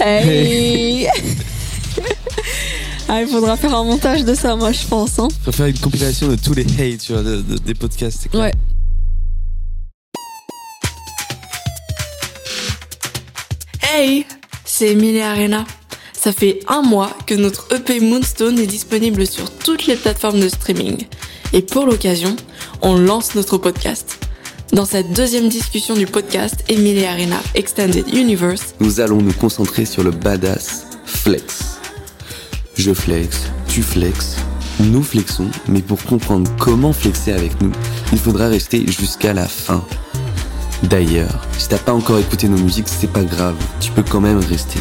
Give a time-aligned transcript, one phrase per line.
[0.00, 1.08] Hey
[3.08, 5.18] Ah, il faudra faire un montage de ça, moi, je pense.
[5.20, 5.28] Hein.
[5.44, 8.18] Faut faire une compilation de tous les hey, tu vois, de- de- des podcasts.
[8.22, 8.42] c'est clair.
[8.46, 8.52] Ouais.
[13.82, 14.26] Hey
[14.64, 15.64] C'est Emilie Arena.
[16.12, 20.48] Ça fait un mois que notre EP Moonstone est disponible sur toutes les plateformes de
[20.48, 21.04] streaming.
[21.52, 22.34] Et pour l'occasion,
[22.82, 24.18] on lance notre podcast.
[24.72, 30.02] Dans cette deuxième discussion du podcast Emilie Arena Extended Universe, Nous allons nous concentrer sur
[30.02, 31.78] le badass flex.
[32.76, 34.36] Je flex, tu flex,
[34.80, 37.72] nous flexons, mais pour comprendre comment flexer avec nous,
[38.12, 39.84] il faudra rester jusqu'à la fin.
[40.82, 44.40] D'ailleurs, si t'as pas encore écouté nos musiques, c'est pas grave, tu peux quand même
[44.40, 44.80] rester.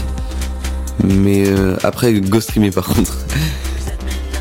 [1.04, 3.18] Mais euh, après, go streamer par contre.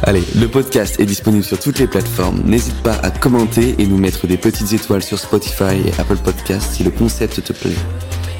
[0.06, 2.42] Allez, le podcast est disponible sur toutes les plateformes.
[2.44, 6.74] N'hésite pas à commenter et nous mettre des petites étoiles sur Spotify et Apple Podcasts
[6.74, 7.74] si le concept te plaît.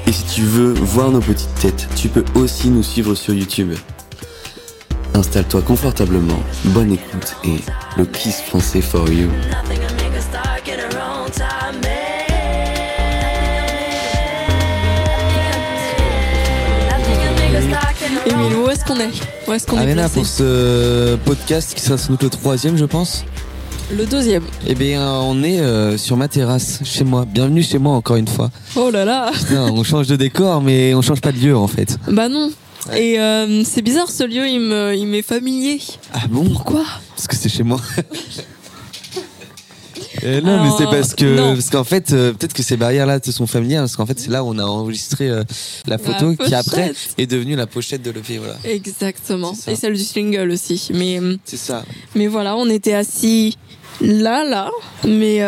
[0.06, 3.73] Et si tu veux voir nos petites têtes, tu peux aussi nous suivre sur YouTube.
[5.15, 7.56] Installe-toi confortablement, bonne écoute et
[7.96, 9.30] le kiss français for you.
[18.27, 19.11] Émile, où est-ce qu'on est
[19.49, 22.85] Où est-ce qu'on est Arena pour ce podcast qui sera sans doute le troisième, je
[22.85, 23.25] pense.
[23.93, 24.45] Le deuxième.
[24.67, 27.27] Eh bien, on est euh, sur ma terrasse, chez moi.
[27.27, 28.51] Bienvenue chez moi encore une fois.
[28.77, 31.69] Oh là là Putain, on change de décor, mais on change pas de lieu en
[31.69, 31.99] fait.
[32.09, 32.51] Bah non
[32.97, 35.80] Et euh, c'est bizarre, ce lieu, il me- il m'est familier.
[36.15, 36.45] Ah bon?
[36.45, 36.85] Pourquoi?
[37.15, 37.80] Parce que c'est chez moi.
[40.25, 41.55] Euh, non, Alors, mais c'est parce que non.
[41.55, 44.19] parce qu'en fait euh, peut-être que ces barrières là te sont familières parce qu'en fait
[44.19, 45.45] c'est là où on a enregistré euh,
[45.87, 48.57] la photo qui après est devenue la pochette de l'EP voilà.
[48.65, 49.55] Exactement.
[49.67, 50.91] Et celle du single aussi.
[50.95, 51.85] Mais, C'est ça.
[52.15, 53.57] mais voilà, on était assis
[54.01, 54.71] là, là.
[55.07, 55.41] Mais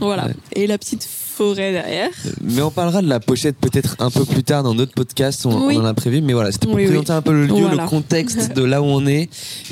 [0.00, 0.26] voilà.
[0.26, 0.34] Ouais.
[0.54, 1.04] Et la petite
[1.36, 2.10] forêt derrière.
[2.42, 5.66] Mais on parlera de la pochette peut-être un peu plus tard dans d'autres podcasts, on,
[5.66, 5.76] Oui.
[5.76, 6.20] on en a prévu.
[6.20, 6.88] Mais voilà, c'était pour Oui, oui.
[6.88, 7.82] présenter un peu le lieu, Voilà.
[7.84, 9.28] le contexte de là où on est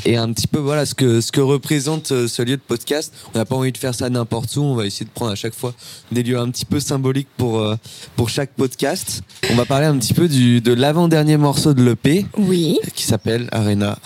[0.07, 3.13] et un petit peu voilà ce que ce que représente euh, ce lieu de podcast.
[3.35, 4.63] On n'a pas envie de faire ça n'importe où.
[4.63, 5.75] On va essayer de prendre à chaque fois
[6.13, 7.77] des lieux un petit peu symboliques pour euh,
[8.17, 9.23] pour chaque podcast.
[9.51, 12.79] On va parler un petit peu du de l'avant-dernier morceau de l'EP Oui.
[12.95, 13.99] qui s'appelle Arena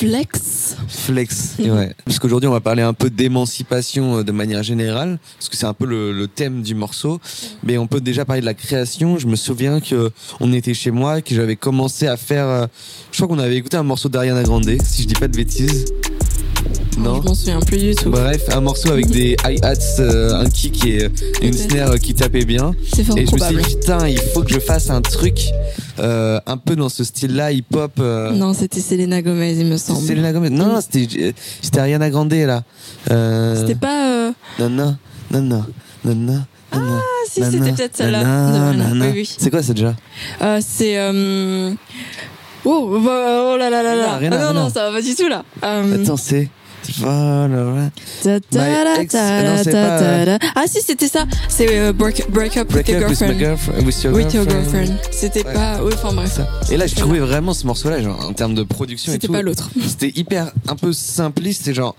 [0.00, 0.76] Flex.
[0.88, 1.56] Flex.
[1.58, 1.94] Ouais.
[2.06, 5.66] Parce qu'aujourd'hui, on va parler un peu d'émancipation euh, de manière générale, parce que c'est
[5.66, 7.20] un peu le, le thème du morceau.
[7.62, 9.18] Mais on peut déjà parler de la création.
[9.18, 10.10] Je me souviens que
[10.40, 12.46] on était chez moi, que j'avais commencé à faire.
[12.46, 12.66] euh,
[13.12, 15.84] je crois qu'on avait écouté un morceau d'Ariana Grande, si je dis pas de bêtises.
[16.98, 17.22] Non.
[17.22, 18.10] Je m'en souviens plus du tout.
[18.10, 21.08] Bref, un morceau avec des hi-hats, euh, un kick et euh,
[21.40, 22.72] une snare euh, qui tapait bien.
[22.94, 25.40] C'est fort Et je me suis dit, putain, il faut que je fasse un truc
[25.98, 27.92] euh, un peu dans ce style-là, hip-hop.
[28.00, 30.06] euh, Non, c'était Selena Gomez, il me semble.
[30.06, 30.50] Selena Gomez.
[30.50, 31.32] Non, non, c'était
[31.78, 32.64] Ariana Grande là.
[33.06, 34.10] C'était pas.
[34.28, 34.96] euh, Non, non,
[35.30, 35.64] non, non,
[36.04, 36.42] non, non.
[36.72, 36.78] Ah,
[37.28, 38.72] si, c'était peut-être celle-là.
[39.00, 39.30] Oui, oui.
[39.38, 39.94] C'est quoi ça déjà
[40.60, 40.96] c'est.
[42.64, 44.16] Oh, bah, oh là là là là.
[44.16, 44.52] Rien, rien, Ah non, rien.
[44.64, 45.44] non, ça va pas du tout là.
[45.64, 46.48] Euh, Attends, c'est.
[46.98, 47.90] Voilà.
[49.00, 51.24] ex- ta- euh, Ah si, c'était ça.
[51.48, 53.38] C'est euh, break, break up Break with your up with girlfriend.
[53.38, 53.86] girlfriend.
[53.86, 54.86] With your With your girlfriend.
[54.86, 54.98] girlfriend.
[55.12, 55.52] C'était Ouais.
[55.54, 55.80] pas.
[55.82, 56.32] Oui, enfin bref.
[56.32, 56.48] Ça.
[56.72, 59.32] Et là, j'ai trouvé vraiment ce morceau-là, genre, en termes de production et C'était tout.
[59.32, 59.70] pas l'autre.
[59.86, 61.62] C'était hyper, un peu simpliste.
[61.64, 61.94] C'est genre,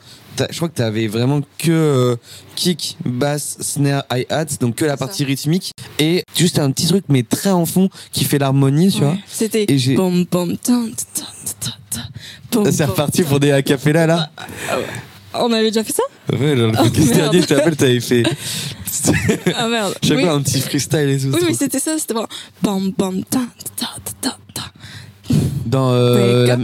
[0.49, 2.15] je crois que t'avais vraiment que euh,
[2.55, 5.71] kick, bass, snare, hi-hat, donc que la partie rythmique.
[5.99, 9.17] Et juste un petit truc, mais très en fond, qui fait l'harmonie, tu vois.
[9.27, 9.65] C'était.
[9.67, 10.55] Et j'ai- Bom, bom,
[12.71, 14.31] C'est reparti pour des acapella là.
[15.33, 16.03] On avait déjà fait ça
[16.33, 18.23] Ouais, dans le podcast dernier, je te rappelle, t'avais fait.
[19.55, 19.95] Ah merde.
[20.03, 20.27] Chaque Oui.
[20.27, 21.29] un petit freestyle et tout.
[21.33, 22.27] Oui, mais c'était ça, c'était vraiment
[22.61, 23.39] bam bam ta
[23.79, 24.61] ta ta ta ta.
[25.65, 26.57] Dans euh, la-.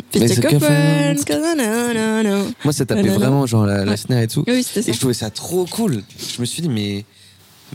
[2.63, 4.43] Moi, ça tapait vraiment genre la, snare et tout.
[4.47, 4.89] Oui, c'était ça.
[4.91, 6.03] Et je trouvais ça trop cool.
[6.35, 7.05] Je me suis dit, mais,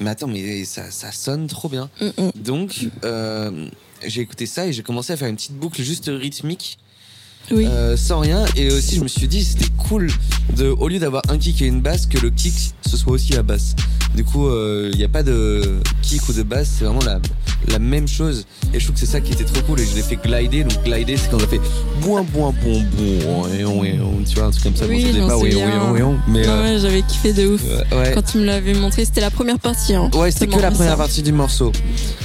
[0.01, 1.89] mais attends, mais ça, ça sonne trop bien.
[2.01, 2.31] Mm, mm.
[2.43, 3.67] Donc, euh,
[4.07, 6.79] j'ai écouté ça et j'ai commencé à faire une petite boucle juste rythmique,
[7.51, 7.67] Oui.
[7.67, 8.45] euh, sans rien.
[8.57, 10.11] Et aussi, je me suis dit, c'était cool
[10.57, 13.33] de, au lieu d'avoir un kick et une basse, que le kick ce soit aussi
[13.33, 13.75] la basse.
[14.15, 14.49] Du coup,
[14.93, 17.19] il n'y a pas de kick ou de basse, c'est vraiment la,
[17.69, 18.45] la même chose.
[18.75, 19.81] Et je trouve que c'est ça qui était trop cool.
[19.81, 20.65] Et je l'ai fait glider.
[20.65, 21.61] Donc, glider, c'est quand on a fait
[22.01, 24.87] boin, boin, boin, boin, et on, et on, tu vois, un truc comme ça.
[24.87, 26.47] Oui, bon, pas oui, oui, mais.
[26.47, 27.63] Non, euh, ouais, j'avais kiffé de ouf.
[27.67, 28.13] euh, ouais.
[28.15, 29.95] Quand tu me l'avais montré, c'était la première partie.
[29.95, 30.11] Hein.
[30.15, 31.73] Ouais, c'était que la première partie du morceau.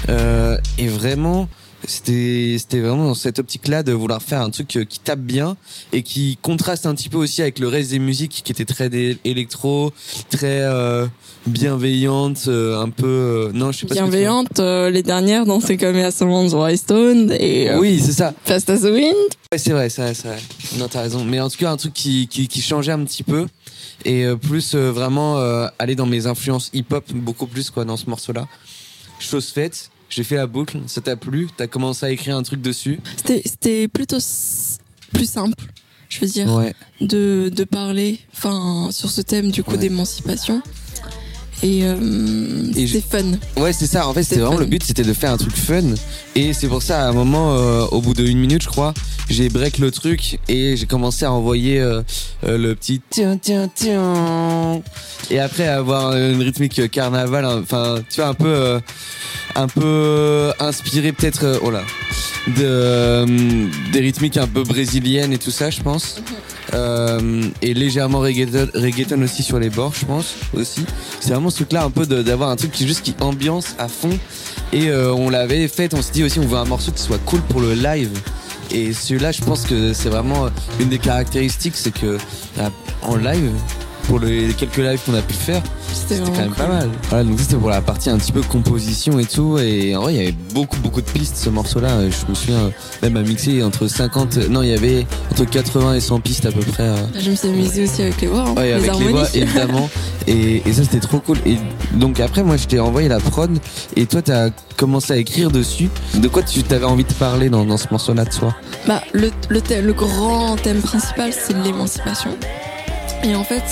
[0.10, 1.48] Euh, et vraiment,
[1.86, 5.58] c'était c'était vraiment dans cette optique-là de vouloir faire un truc euh, qui tape bien
[5.94, 8.90] et qui contraste un petit peu aussi avec le reste des musiques qui étaient très
[9.26, 9.92] électro,
[10.30, 11.06] très euh,
[11.46, 13.06] bienveillantes, euh, un peu.
[13.08, 13.96] euh, non, je sais pas.
[13.96, 14.00] ce.
[14.00, 18.34] Bienveillante, euh, les dernières dont c'est comme White Stone et Oui, c'est ça.
[18.44, 19.16] Fast as the Wind.
[19.52, 20.40] Ouais, c'est vrai, c'est vrai, c'est vrai.
[20.78, 21.24] Non, t'as raison.
[21.24, 23.48] Mais en tout cas, un truc qui, qui, qui changeait un petit peu.
[24.06, 27.98] Et euh, plus euh, vraiment euh, aller dans mes influences hip-hop beaucoup plus quoi dans
[27.98, 28.48] ce morceau-là.
[29.20, 29.90] Chose faite.
[30.10, 33.00] J'ai fait la boucle, ça t'a plu, t'as commencé à écrire un truc dessus.
[33.26, 34.18] C'était, plutôt
[35.14, 35.64] plus simple,
[36.10, 36.74] je veux dire, Ouais.
[37.02, 39.78] de, de parler enfin, sur ce thème du coup Ouais.
[39.78, 40.62] d'émancipation.
[41.64, 41.96] Et, euh,
[42.76, 43.62] Et c'était fun.
[43.62, 44.08] Ouais, c'est ça.
[44.08, 44.62] En fait, c'était vraiment fun.
[44.62, 45.82] le but, c'était de faire un truc fun.
[46.36, 48.94] Et c'est pour ça, à un moment, euh, au bout d'une minute, je crois,
[49.30, 52.02] j'ai break le truc et j'ai commencé à envoyer euh,
[52.46, 54.82] euh, le petit tiens, tiens, tiens.
[55.32, 58.80] Et après, avoir une rythmique carnaval, hein, enfin, tu vois, un peu, euh,
[59.56, 61.82] un peu inspiré peut-être, euh, oh là,
[62.48, 66.22] de, euh, des rythmiques un peu brésiliennes et tout ça, je pense.
[66.74, 70.86] Euh, et légèrement reggaeton, aussi sur les bords, je pense aussi.
[71.20, 74.18] C'est vraiment ce truc-là, un peu d'avoir un truc qui juste qui ambiance à fond.
[74.74, 77.20] Et euh, on l'avait fait, on s'est dit aussi, on veut un morceau qui soit
[77.26, 78.12] cool pour le live.
[78.72, 80.50] Et celui-là, je pense que c'est vraiment
[80.80, 82.18] une des caractéristiques, c'est que
[82.60, 82.70] euh,
[83.02, 83.52] en live,
[84.08, 85.62] pour les quelques lives qu'on a pu faire,
[85.94, 86.90] C'était quand même pas mal.
[87.10, 89.58] Voilà, donc c'était pour la partie un petit peu composition et tout.
[89.60, 92.02] Et en vrai, il y avait beaucoup, beaucoup de pistes ce morceau-là.
[92.10, 92.70] Je me souviens euh,
[93.04, 96.52] même à mixer entre 50, non, il y avait entre 80 et 100 pistes à
[96.52, 96.84] peu près.
[96.84, 99.28] euh, Je me suis amusée aussi avec les voix, hein, Ouais, les avec les voix
[99.34, 99.90] évidemment.
[100.28, 101.38] et, et ça c'était trop cool.
[101.46, 101.58] Et
[101.94, 103.52] donc après moi je t'ai envoyé la prod
[103.96, 105.90] et toi t'as commencé à écrire dessus.
[106.16, 108.56] De quoi tu t'avais envie de parler dans, dans ce morceau-là de soi?
[108.88, 112.30] Bah, le, le, thème- le grand thème principal, c'est l'émancipation.
[113.28, 113.64] Et en fait,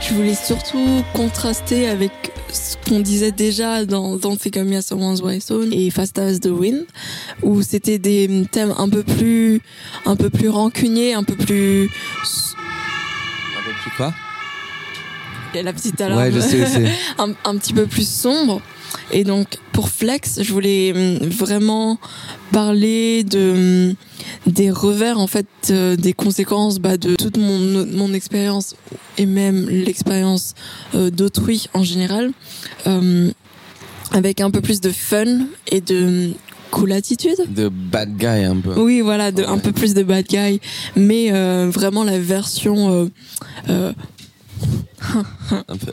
[0.00, 2.10] je voulais surtout contraster avec
[2.52, 6.40] ce qu'on disait déjà dans Don't Think of Me as Someone's Zone et Fast as
[6.40, 6.86] the Wind,
[7.42, 9.60] où c'était des thèmes un peu plus,
[10.06, 14.12] un peu plus rancuniers, un peu plus, Un peu plus quoi
[15.54, 16.64] et la petite alarme, Ouais je sais,
[17.18, 18.60] un, un petit peu plus sombre.
[19.12, 21.98] Et donc pour Flex, je voulais hum, vraiment
[22.52, 23.94] parler de hum,
[24.52, 28.76] des revers en fait, euh, des conséquences bah, de toute mon mon expérience
[29.18, 30.54] et même l'expérience
[30.94, 32.32] euh, d'autrui en général,
[32.86, 33.30] euh,
[34.12, 36.34] avec un peu plus de fun et de hum,
[36.70, 37.38] cool attitude.
[37.48, 38.80] de bad guy un peu.
[38.80, 40.60] Oui, voilà, de, un peu plus de bad guy,
[40.96, 43.08] mais euh, vraiment la version
[43.68, 43.92] euh,
[45.68, 45.92] Un peu.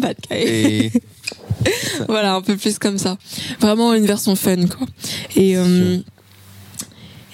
[0.00, 0.36] Bad guy.
[0.36, 0.92] et
[2.08, 3.16] voilà, un peu plus comme ça.
[3.60, 4.86] Vraiment une version fun, quoi.
[5.36, 5.98] Et, euh,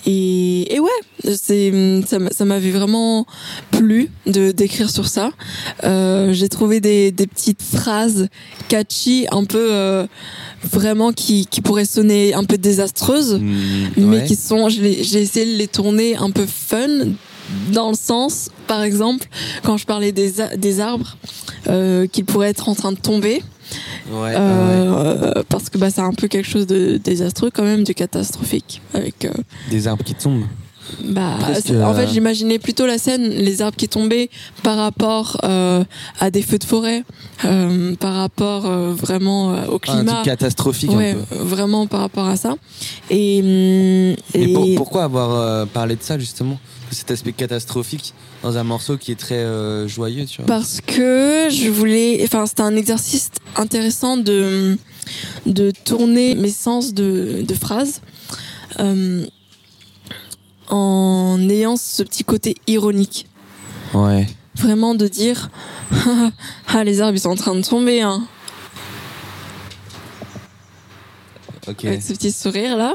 [0.07, 0.91] et, et ouais,
[1.37, 1.73] c'est,
[2.07, 3.27] ça, m'a- ça m'avait vraiment
[3.71, 5.31] plu de d'écrire sur ça.
[5.85, 8.29] Euh, j'ai trouvé des, des petites phrases
[8.69, 10.07] catchy, un peu euh,
[10.63, 14.25] vraiment qui, qui pourraient sonner un peu désastreuses, mm, mais ouais.
[14.25, 16.89] qui sont, j'ai essayé de les tourner un peu fun
[17.73, 19.27] dans le sens, par exemple,
[19.63, 21.17] quand je parlais des, des arbres,
[21.69, 23.43] euh, qu'ils pourraient être en train de tomber.
[24.11, 24.35] Ouais, ouais.
[24.37, 28.81] Euh, parce que bah, c'est un peu quelque chose de désastreux quand même, de catastrophique.
[28.95, 29.31] Avec, euh,
[29.71, 30.45] Des arbres qui tombent.
[31.05, 34.31] bah, en euh, fait, j'imaginais plutôt la scène, les arbres qui tombaient
[34.63, 35.85] par rapport euh,
[36.19, 37.05] à des feux de forêt,
[37.45, 40.13] euh, par rapport euh, vraiment euh, au Ah, un climat.
[40.15, 41.37] truc catastrophique ouais, un peu.
[41.43, 42.55] vraiment par rapport à ça.
[43.11, 46.59] Et, hum, Mais et- pour- pourquoi avoir euh, parlé de ça justement?
[46.91, 50.47] Cet aspect catastrophique dans un morceau qui est très euh, joyeux, tu vois.
[50.47, 54.77] parce que je voulais, enfin, c'était un exercice intéressant de
[55.47, 58.01] de tourner mes sens de, de phrases
[58.79, 59.27] euh,
[60.69, 63.27] en ayant ce petit côté ironique.
[63.95, 64.27] Ouais.
[64.57, 65.51] Vraiment de dire
[66.69, 68.27] ah les arbres ils sont en train de tomber hein.
[71.85, 72.95] Avec ce petit sourire là.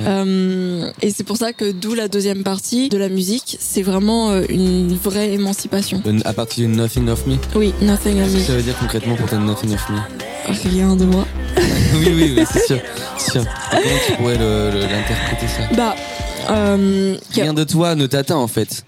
[0.00, 4.30] Euh, et c'est pour ça que d'où la deuxième partie de la musique, c'est vraiment
[4.30, 6.02] euh, une vraie émancipation.
[6.24, 7.36] À partir de Nothing of Me?
[7.54, 9.98] Oui, nothing à Qu'est-ce que me, ça veut dire concrètement pour toi Nothing of Me?
[10.70, 11.26] Rien de moi.
[11.94, 12.80] Oui, oui, oui, c'est sûr.
[13.70, 15.74] Comment tu pourrais l'interpréter ça?
[15.76, 15.94] Bah,
[16.50, 18.84] euh, Rien de toi ne t'atteint en fait.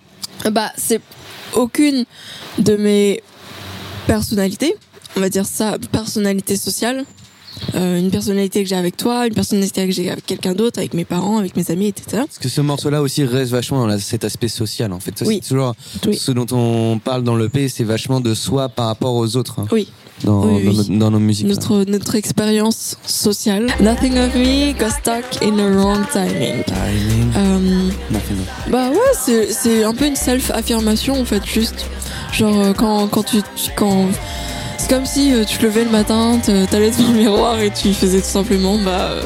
[0.50, 1.00] bah c'est
[1.52, 2.04] aucune
[2.58, 3.22] de mes
[4.06, 4.74] personnalités,
[5.16, 7.04] on va dire ça, personnalité sociale.
[7.74, 10.92] Euh, une personnalité que j'ai avec toi, une personnalité que j'ai avec quelqu'un d'autre, avec
[10.94, 12.22] mes parents, avec mes amis, etc.
[12.26, 15.18] Parce que ce morceau-là aussi reste vachement dans la- cet aspect social en fait.
[15.18, 15.40] Ça, Oui.
[15.42, 15.74] C'est toujours
[16.06, 16.16] Oui.
[16.16, 19.60] ce dont on parle dans le P, c'est vachement de soi par rapport aux autres
[19.60, 19.88] hein, Oui,
[20.24, 20.86] dans, Oui, dans oui.
[20.90, 21.46] nos- dans nos musiques.
[21.48, 21.54] là.
[21.54, 23.66] notre notre expérience sociale.
[23.80, 26.64] Nothing of me got stuck in the wrong timing.
[26.64, 27.32] Timing.
[27.36, 31.86] Euh, Nothing of- bah ouais, c'est c'est un peu une self affirmation en fait, juste
[32.32, 33.42] genre euh, quand tu-
[33.76, 34.06] quand
[34.84, 36.38] c'est comme si euh, tu te levais le matin,
[36.70, 39.22] t'allais devant le miroir et tu faisais tout simplement bah euh,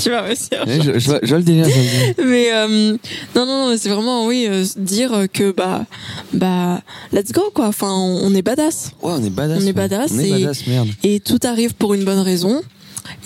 [0.00, 0.64] tu vas réussir.
[0.64, 0.96] Ouais, je,
[1.26, 1.64] je le délire.
[1.64, 2.14] je vois le délire.
[2.24, 2.96] Mais euh,
[3.34, 5.86] non non c'est vraiment oui euh, dire que bah
[6.32, 7.66] bah let's go quoi.
[7.66, 8.92] Enfin on, est badass.
[9.02, 9.58] Ouais, on est badass.
[9.58, 9.72] On est ouais.
[9.72, 10.88] badass On est et- badass, merde.
[11.02, 12.62] et tout arrive pour une bonne raison.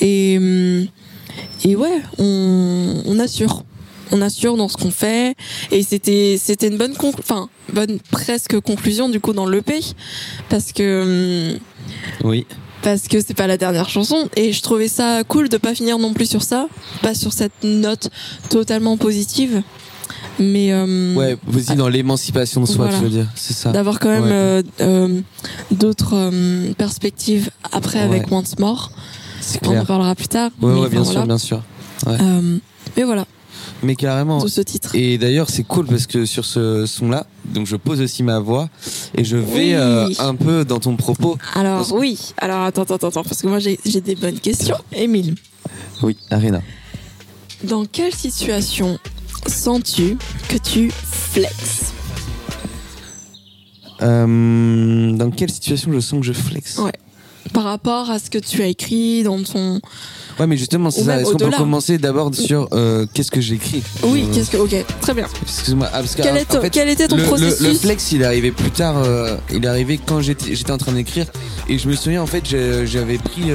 [0.00, 0.86] Et, hum,
[1.64, 3.64] et ouais, on, on assure.
[4.12, 5.34] On assure dans ce qu'on fait.
[5.70, 9.80] Et c'était, c'était une bonne, enfin, bonne presque conclusion du coup dans l'EP.
[10.48, 11.58] Parce que, hum,
[12.24, 12.46] Oui.
[12.82, 15.98] parce que c'est pas la dernière chanson et je trouvais ça cool de pas finir
[15.98, 16.68] non plus sur ça,
[17.00, 18.10] pas sur cette note
[18.50, 19.62] totalement positive,
[20.38, 22.98] mais euh, Ouais, aussi dans l'émancipation de soi, Voilà.
[22.98, 23.70] tu veux dire, c'est ça.
[23.72, 24.30] d'avoir quand même Ouais.
[24.32, 25.20] euh, euh,
[25.70, 26.30] d'autres
[26.74, 28.30] perspectives après avec.
[28.32, 28.90] Once More.
[29.40, 30.50] C'est On en parlera plus tard.
[30.60, 31.62] Ouais, mais ouais, bien sûr, bien sûr.
[32.06, 32.58] Euh,
[32.96, 33.26] mais voilà,
[33.82, 34.46] Mais carrément.
[34.46, 34.94] ce titre.
[34.94, 38.68] Et d'ailleurs, c'est cool parce que sur ce son-là, donc je pose aussi ma voix
[39.16, 39.74] et je vais Oui.
[39.74, 41.36] euh, un peu dans ton propos.
[41.54, 44.76] Alors oui, alors attends, attends, attends, parce que moi j'ai des bonnes questions.
[44.92, 45.34] Émile,
[46.02, 46.60] Oui, Arena.
[47.64, 48.98] dans quelle situation
[49.48, 50.16] sens-tu
[50.48, 51.92] que tu flexes?
[54.02, 56.78] Euh, dans quelle situation je sens que je flex?
[56.78, 56.92] Ouais.
[57.52, 59.80] Par rapport à ce que tu as écrit dans ton...
[60.40, 61.20] Ouais, mais justement, c'est ça.
[61.20, 63.82] Est-ce qu'on peut commencer d'abord sur euh, qu'est-ce que j'écris?
[64.04, 64.56] Oui, Euh, qu'est-ce que...
[64.56, 65.26] Ok, très bien.
[65.42, 65.88] Excuse-moi.
[65.92, 67.60] Ah, parce que, Quel, en fait, quel était ton le, le- processus?
[67.68, 68.96] le flex, il est arrivé plus tard.
[68.96, 71.26] euh, il est arrivé quand j'étais en train d'écrire.
[71.68, 73.50] Et je me souviens, en fait, j'ai- j'avais pris.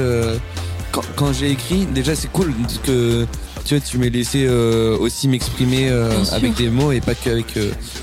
[0.92, 2.54] quand quand j'ai écrit, déjà, c'est cool
[2.84, 3.26] que
[3.66, 5.90] tu vois, tu m'aies laissé aussi m'exprimer
[6.32, 7.58] avec des mots et pas qu'avec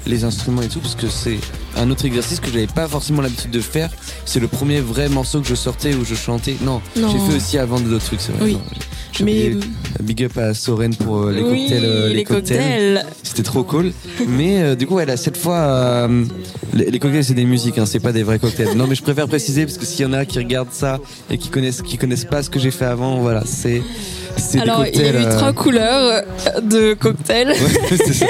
[0.06, 0.80] les instruments et tout.
[0.80, 1.38] Parce que c'est
[1.76, 3.90] un autre exercice que j'avais pas forcément l'habitude de faire.
[4.24, 6.56] C'est le premier vrai morceau que je sortais où je chantais.
[6.62, 7.08] Non, Non.
[7.08, 8.44] j'ai fait aussi avant d'autres trucs, c'est vrai.
[8.44, 8.52] Oui.
[8.54, 8.60] Non,
[9.12, 9.54] j'ai Mais...
[9.54, 9.60] oublié.
[10.02, 11.84] Big up à Soren pour euh, les oui, cocktails.
[11.84, 13.06] euh, les cocktails.
[13.22, 13.92] c'était trop cool.
[14.26, 15.56] Mais euh, du coup, elle a cette fois.
[15.58, 16.24] euh,
[16.74, 18.76] les, les cocktails, c'est des musiques, hein, c'est pas des vrais cocktails.
[18.76, 20.98] Non, mais je préfère préciser parce que s'il y en a qui regardent ça
[21.30, 23.82] et qui connaissent, qui connaissent pas ce que j'ai fait avant, voilà, c'est.
[24.52, 26.24] Des Alors, il y a eu euh, trois couleurs
[26.56, 27.48] euh, de cocktails.
[27.90, 28.26] Ouais, c'est ça.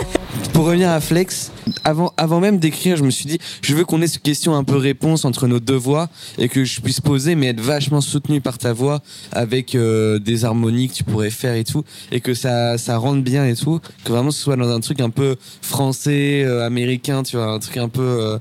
[0.55, 1.51] Pour revenir à Flex,
[1.83, 4.63] avant, avant même d'écrire, je me suis dit, je veux qu'on ait cette question un
[4.63, 6.09] peu réponse entre nos deux voix
[6.39, 10.45] et que je puisse poser, mais être vachement soutenu par ta voix avec euh, des
[10.45, 11.83] harmonies que tu pourrais faire et tout,
[12.13, 15.01] et que ça, ça rentre bien et tout, que vraiment ce soit dans un truc
[15.01, 18.39] un peu français, euh, américain, tu vois, un truc un peu euh,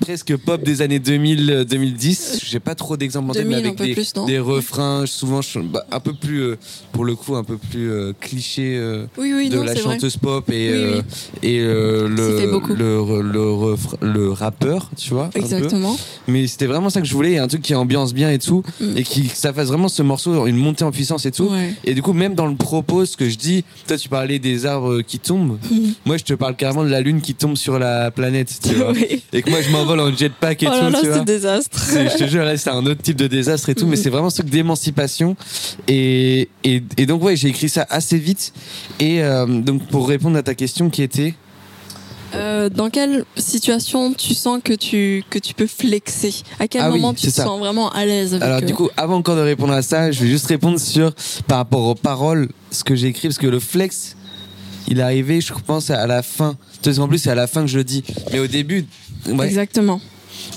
[0.00, 2.40] presque pop des années 2000, euh, 2010.
[2.44, 5.04] J'ai pas trop d'exemples en tête, mais 2000, un avec des, plus, non des refrains,
[5.06, 6.58] souvent bah, un peu plus, euh,
[6.92, 8.76] pour le coup, un peu plus euh, cliché.
[8.76, 9.82] euh, Oui, oui, de non, la vrai.
[9.82, 11.02] chanteuse pop et Oui, euh,
[11.42, 15.30] et euh, le, le le rappeur tu vois.
[15.34, 15.96] Exactement.
[16.28, 18.96] mais c'était vraiment ça que je voulais un truc qui ambiance bien et tout Mm.
[18.96, 21.74] et qui que ça fasse vraiment ce morceau une montée en puissance et tout Ouais.
[21.84, 24.66] et du coup même dans le propos ce que je dis toi tu parlais des
[24.66, 25.94] arbres qui tombent Mhm.
[26.04, 28.92] moi je te parle carrément de la lune qui tombe sur la planète tu vois
[28.92, 29.22] Oui.
[29.32, 31.80] et que moi je m'envole en jetpack et Oh tout là là, c'est désastre.
[31.90, 34.02] je te jure, là, c'est un autre type de désastre et tout, mais Mhm.
[34.02, 35.36] c'est vraiment ce truc d'émancipation.
[35.88, 38.52] Et, et, et donc, ouais, j'ai écrit ça assez vite.
[39.00, 41.34] Et euh, donc, pour répondre à ta question qui était?
[42.34, 46.32] Euh, dans quelle situation tu sens que tu, que tu peux flexer?
[46.58, 47.44] À quel Ah oui, moment tu te ça.
[47.44, 50.30] sens vraiment à l'aise Alors, du coup, avant encore de répondre à ça, je vais
[50.30, 51.12] juste répondre sur,
[51.46, 54.16] par rapport aux paroles, ce que j'ai écrit, parce que le flex,
[54.88, 56.56] il est arrivé, je pense, à la fin.
[56.84, 58.04] Qu'en plus, c'est à la fin que je le dis.
[58.32, 58.84] Mais au début,
[59.26, 60.00] ouais, Exactement.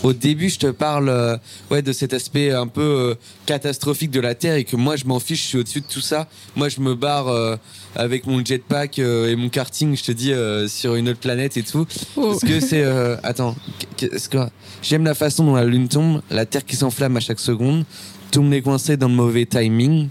[0.03, 1.37] au début, je te parle euh,
[1.69, 3.15] ouais, de cet aspect un peu euh,
[3.45, 6.01] catastrophique de la Terre et que moi, je m'en fiche, je suis au-dessus de tout
[6.01, 6.27] ça.
[6.55, 7.55] Moi, je me barre euh,
[7.95, 10.33] avec mon jetpack et mon karting, je te dis,
[10.69, 11.85] sur une autre planète et tout.
[12.15, 12.29] Oh.
[12.31, 12.83] Parce que c'est...
[13.23, 13.55] attends,
[13.97, 14.39] qu'est-ce que...
[14.81, 17.85] J'aime la façon dont la Lune tombe, la Terre qui s'enflamme à chaque seconde,
[18.31, 20.09] tout le monde est coincé dans le mauvais timing.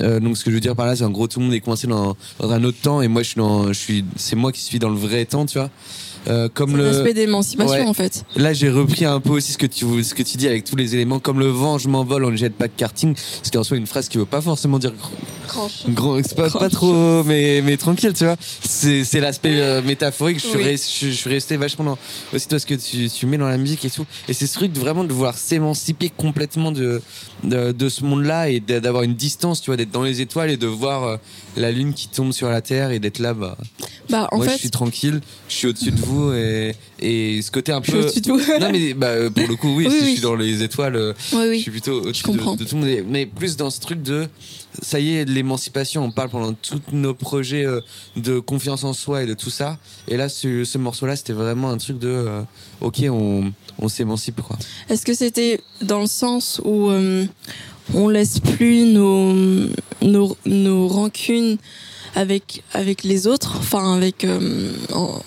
[0.00, 1.54] Euh, donc ce que je veux dire par là, c'est en gros tout le monde
[1.54, 4.36] est coincé dans, dans un autre temps et moi je suis dans, je suis, c'est
[4.36, 5.70] moi qui suis dans le vrai temps, tu vois.
[6.28, 7.86] Euh, comme le, l'aspect d'émancipation Ouais.
[7.86, 8.24] en fait.
[8.36, 10.76] Là, j'ai repris un peu aussi ce que tu ce que tu dis avec tous
[10.76, 13.76] les éléments, comme le vent, je m'envole en jetpack karting, ce qui est en soi
[13.76, 14.92] une phrase qui veut pas forcément dire
[15.88, 18.36] grand, c'est pas, pas trop, mais mais tranquille, tu vois.
[18.62, 20.38] C'est c'est l'aspect euh, métaphorique.
[20.40, 20.76] Je suis, Oui.
[20.76, 21.98] je, je suis resté vachement dans
[22.34, 24.04] aussi toi ce que tu, tu mets dans la musique et tout.
[24.28, 27.00] Et c'est ce truc de vraiment de vouloir s'émanciper complètement de,
[27.44, 30.50] de de ce monde-là et d'a- d'avoir une distance, tu vois, d'être dans les étoiles
[30.50, 31.16] et de voir euh,
[31.56, 33.56] la lune qui tombe sur la terre et d'être là, bah.
[34.10, 37.50] Bah en moi, fait, je suis tranquille, je suis au-dessus de vous et et ce
[37.50, 38.40] côté un je suis peu au-dessus de tout.
[38.60, 41.12] non mais bah, pour le coup oui, Oui, si je suis dans les étoiles euh,
[41.34, 42.32] oui, je suis plutôt au-dessus de, tout
[42.76, 44.26] le monde mais- plus dans ce truc de
[44.82, 47.80] ça y est de l'émancipation on parle pendant tous nos projets euh,
[48.16, 49.78] de confiance en soi et de tout ça.
[50.08, 52.40] Et là ce, ce morceau là c'était vraiment un truc de euh,
[52.80, 54.56] ok on, on s'émancipe quoi.
[54.88, 57.26] Est-ce que c'était dans le sens où euh,
[57.94, 59.32] on laisse plus nos,
[60.02, 61.58] nos, nos rancunes
[62.14, 65.20] avec, avec les autres, enfin avec euh, en-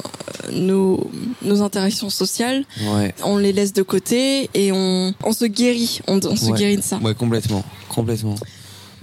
[0.52, 1.10] nos,
[1.44, 6.20] nos interactions sociales, ouais on les laisse de côté et on, on se guérit, on,
[6.26, 6.58] on se Ouais.
[6.60, 6.98] guérit de ça.
[6.98, 8.36] ouais complètement complètement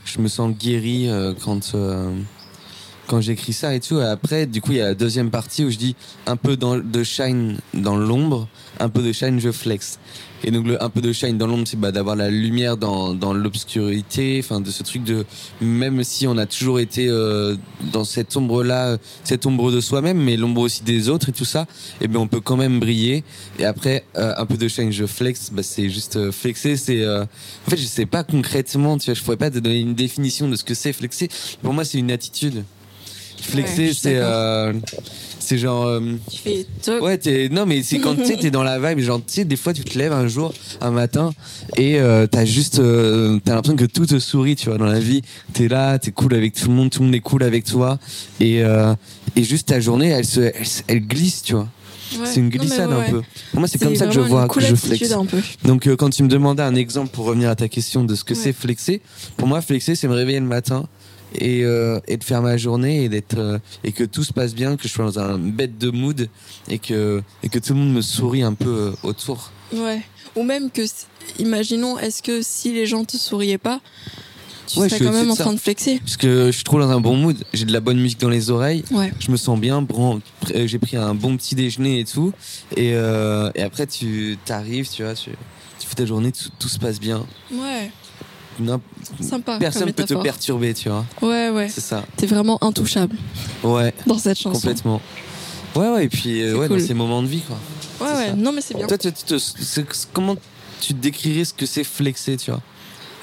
[0.05, 2.11] je me sens guéri euh, quand euh,
[3.07, 3.99] quand j'écris ça et tout.
[4.01, 6.77] Après, du coup, il y a la deuxième partie où je dis un peu dans,
[6.77, 8.49] de shine dans l'ombre,
[8.81, 9.99] un peu de shine, je flex.
[10.45, 13.13] Et donc, le, un peu de shine dans l'ombre, c'est bah, d'avoir la lumière dans,
[13.13, 15.25] dans l'obscurité, enfin, de ce truc de,
[15.61, 17.57] même si on a toujours été euh,
[17.93, 21.45] dans cette ombre-là, euh, cette ombre de soi-même, mais l'ombre aussi des autres et tout
[21.45, 21.67] ça,
[22.01, 23.25] et bien on peut quand même briller.
[23.59, 27.05] Et après, euh, un peu de shine, je flex, bah, c'est juste euh, flexer, c'est,
[27.09, 27.27] en
[27.71, 30.57] fait, je sais pas concrètement, tu vois, je pourrais pas te donner une définition de
[30.57, 31.29] ce que c'est flexer.
[31.63, 32.65] Pour moi, c'est une attitude.
[33.41, 34.73] Flexer, c'est, euh,
[35.39, 37.03] c'est genre, euh, Tu fais toc.
[37.03, 39.57] Ouais, t'es, non, mais c'est quand tu t'es dans la vibe, genre, tu sais, des
[39.57, 41.33] fois, tu te lèves un jour, un matin,
[41.77, 45.01] et euh, t'as juste, euh, t'as l'impression que tout te sourit, tu vois, dans la
[45.01, 45.23] vie.
[45.55, 47.99] T'es là, t'es cool avec tout le monde, tout le monde est cool avec toi,
[48.41, 48.95] et, euh,
[49.37, 51.69] et juste ta journée, elle se, elle, se- elle glisse, tu vois.
[52.19, 52.25] Ouais.
[52.25, 53.23] C'est une Non, glissade ouais, un peu.
[53.51, 55.13] Pour moi, c'est comme ça que je vois que je attitude flex.
[55.13, 55.43] un peu.
[55.65, 58.25] Donc, euh, quand tu me demandais un exemple pour revenir à ta question de ce
[58.25, 58.41] que Ouais.
[58.45, 59.03] c'est flexer,
[59.37, 60.87] pour moi, flexer, c'est me réveiller le matin
[61.35, 64.55] et, euh, et de faire ma journée et d'être euh, et que tout se passe
[64.55, 66.29] bien, que je sois dans un bête de mood
[66.69, 69.51] et que et que tout le monde me sourit un peu euh, autour.
[69.75, 70.03] Ouais.
[70.37, 70.83] Ou même que,
[71.39, 73.81] imaginons, est-ce que si les gens te souriaient pas,
[74.67, 76.91] tu Ouais, serais quand même en train de flexer Parce que je suis trop dans
[76.91, 79.13] un bon mood, j'ai de la bonne musique dans les oreilles, Ouais.
[79.19, 79.85] je me sens bien,
[80.55, 82.33] j'ai pris un bon petit déjeuner et tout,
[82.77, 85.31] et, euh, et après tu t'arrives, tu vois, tu,
[85.81, 87.25] tu fais ta journée, tout, tout se passe bien.
[87.51, 87.91] Ouais.
[89.21, 89.59] Sympa.
[89.59, 91.05] personne peut te perturber, tu vois.
[91.23, 91.69] Ouais, ouais.
[91.69, 92.05] C'est ça.
[92.17, 93.17] T'es vraiment intouchable
[93.63, 94.59] Ouais, dans cette chanson.
[94.59, 95.01] complètement.
[95.75, 96.81] Ouais, ouais, et puis euh, ouais, cool.
[96.81, 97.57] dans ces moments de vie, quoi.
[98.07, 98.27] Ouais, ouais.
[98.29, 98.35] ça.
[98.35, 98.87] Non, mais c'est bien.
[98.87, 100.37] Toi, tu, te- comment
[100.81, 102.61] tu décrirais ce que c'est flexer, tu vois?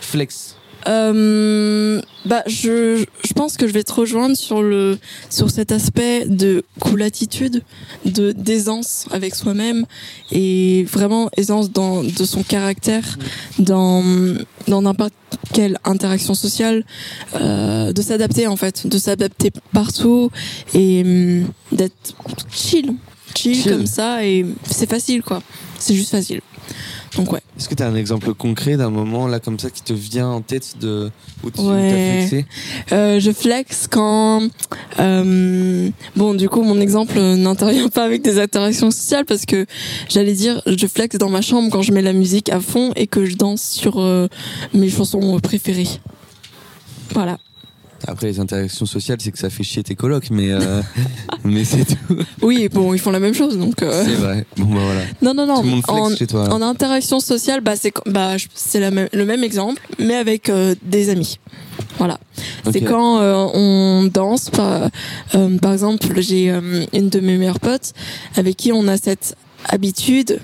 [0.01, 0.54] Flex.
[0.87, 4.97] Euh, bah, je, je pense que je vais te rejoindre sur le
[5.29, 7.63] sur cet aspect de cool attitude,
[8.05, 9.85] de d'aisance avec soi-même
[10.31, 13.17] et vraiment aisance dans de son caractère,
[13.59, 14.03] dans
[14.67, 15.13] dans n'importe
[15.53, 16.85] quelle interaction sociale,
[17.35, 20.29] euh, de s'adapter en fait, de s'adapter partout
[20.73, 22.15] et hum, d'être
[22.51, 22.93] chill,
[23.35, 23.71] chill, Chill.
[23.71, 25.41] comme ça et c'est facile quoi,
[25.79, 26.41] c'est juste facile.
[27.15, 27.39] Donc ouais.
[27.57, 30.27] Est-ce que tu as un exemple concret d'un moment là comme ça qui te vient
[30.27, 31.09] en tête de
[31.43, 31.89] où tu Ouais.
[31.89, 32.45] t'as flexé?
[32.91, 34.41] Euh, je flex quand
[34.99, 39.65] euh, bon du coup mon exemple euh, n'intervient pas avec des interactions sociales parce que
[40.09, 43.07] j'allais dire je flex dans ma chambre quand je mets la musique à fond et
[43.07, 44.27] que je danse sur euh,
[44.73, 45.87] mes chansons préférées.
[47.13, 47.37] Voilà.
[48.07, 50.81] Après les interactions sociales, c'est que ça fait chier tes colocs, mais euh,
[51.43, 52.17] mais c'est tout.
[52.41, 54.45] Oui, bon, ils font la même chose donc euh, C'est vrai.
[54.57, 55.01] Bon bah voilà.
[55.21, 56.53] Non non non, Tout le monde flex en, chez toi.
[56.53, 58.35] en interaction sociale bah c'est bah
[58.91, 61.39] même- le même exemple mais avec euh, des amis.
[61.97, 62.19] Voilà.
[62.71, 64.89] C'est quand euh, on danse, par,
[65.35, 67.93] euh, par exemple, j'ai euh, une de mes meilleures potes
[68.35, 69.35] avec qui on a cette
[69.69, 70.39] habitude,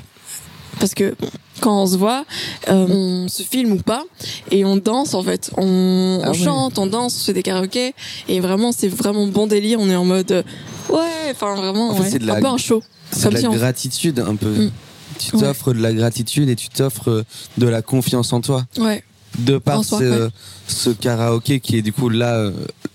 [0.80, 1.28] parce que bon,
[1.62, 2.26] quand on se voit,
[2.70, 4.04] euh, on se filme ou pas,
[4.50, 5.52] et on danse en fait.
[5.58, 6.38] On, Ah on ouais.
[6.38, 7.94] chante, on danse, on fait des karaokés,
[8.28, 9.80] et vraiment c'est vraiment bon délire.
[9.80, 10.44] On est en mode euh,
[10.90, 12.84] ouais, enfin vraiment, En fait, ouais, c'est de la- un peu un show.
[13.12, 14.50] C'est de si la on- gratitude un peu.
[14.50, 14.72] Mm.
[15.20, 15.42] Tu Ouais.
[15.44, 17.24] t'offres de la gratitude et tu t'offres
[17.58, 18.66] de la confiance en toi.
[18.80, 19.04] Ouais,
[19.38, 19.96] De par ce,
[20.26, 20.30] ouais.
[20.68, 22.52] ce karaoké qui est du coup là, euh,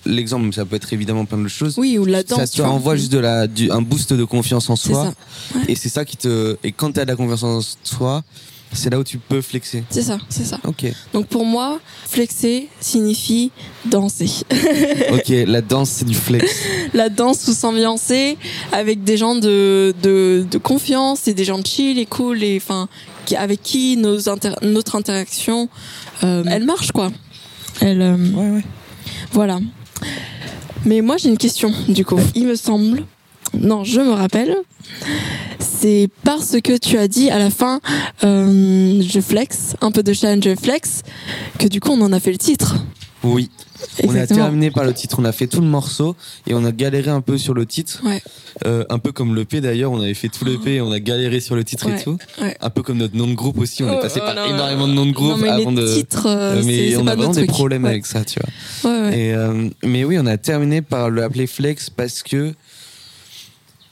[0.06, 1.74] l'exemple, ça peut être évidemment plein de choses.
[1.78, 2.38] oui, ou la danse.
[2.40, 2.70] ça tu te vois.
[2.72, 5.12] renvoie juste de la, du, un boost de confiance en C'est soi.
[5.52, 6.56] ça, Et c'est ça qui te.
[6.64, 7.60] Et quand tu as de la confiance en
[7.96, 8.24] toi,
[8.72, 9.84] c'est là où tu peux flexer.
[9.90, 10.58] c'est ça, c'est ça.
[10.64, 10.84] Ok.
[11.12, 13.50] Donc pour moi, flexer signifie
[13.84, 14.30] danser.
[15.12, 16.44] Ok, la danse, c'est du flex.
[16.94, 18.36] la danse ou s'ambiancer
[18.72, 22.88] avec des gens de, de, de confiance et des gens chill et cool et enfin
[23.36, 25.68] avec qui nos inter- notre interaction
[26.22, 27.10] euh, elle marche quoi
[27.80, 28.64] elle euh, Ouais, ouais.
[29.32, 29.58] voilà
[30.84, 33.04] mais moi j'ai une question du coup il me semble
[33.54, 34.54] non je me rappelle
[35.58, 37.80] c'est parce que tu as dit à la fin
[38.24, 41.02] euh, je flex un peu de challenge je flex
[41.58, 42.76] que du coup on en a fait le titre
[43.22, 43.50] Oui.
[44.04, 46.72] On a terminé par le titre, on a fait tout le morceau et on a
[46.72, 48.00] galéré un peu sur le titre.
[48.04, 48.22] Ouais.
[48.66, 51.40] Euh, un peu comme l'EP d'ailleurs, on avait fait tout l'EP et on a galéré
[51.40, 52.16] sur le titre et tout.
[52.40, 52.56] ouais.
[52.60, 54.44] Un peu comme notre nom de groupe aussi, on est Oh, passé oh, par non,
[54.54, 55.94] énormément de noms de groupe mais avant les de.
[55.94, 57.50] titres euh, Euh, mais on pas a vraiment des truc.
[57.50, 58.38] problèmes avec ça, tu
[58.82, 59.12] vois.
[59.14, 62.54] Et, euh, mais oui, on a terminé par l'appeler Flex parce que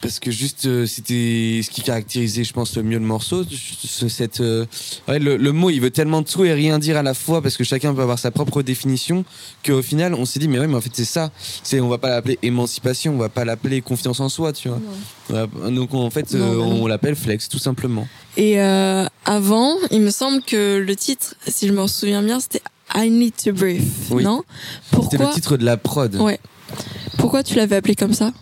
[0.04, 3.42] parce que juste euh, c'était ce qui caractérisait, je pense, le mieux le morceau.
[3.82, 4.66] Ce- Cette, euh,
[5.08, 7.56] ouais, le, le mot, il veut tellement tout et rien dire à la fois parce
[7.56, 9.24] que chacun peut avoir sa propre définition
[9.64, 11.32] qu'au final, on s'est dit mais ouais, mais en fait c'est ça.
[11.62, 14.80] C'est on va pas l'appeler émancipation, on va pas l'appeler confiance en soi, tu vois.
[15.30, 16.82] Ouais, Donc en fait, euh, non.
[16.82, 18.06] on l'appelle Flex tout simplement.
[18.36, 22.60] Et euh, avant, il me semble que le titre, si je me souviens bien, c'était
[22.94, 23.82] I Need to Breathe.
[24.10, 24.22] Oui.
[24.22, 24.42] Non?
[25.02, 26.14] C'était le titre de la prod.
[26.16, 26.38] Ouais.
[27.16, 28.32] Pourquoi tu l'avais appelé comme ça?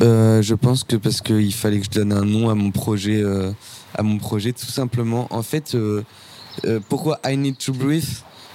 [0.00, 3.20] Euh, je pense que parce qu'il fallait que je donne un nom à mon projet,
[3.22, 3.52] euh,
[3.94, 5.26] à mon projet tout simplement.
[5.30, 6.02] En fait, euh,
[6.88, 8.04] pourquoi I Need to Breathe?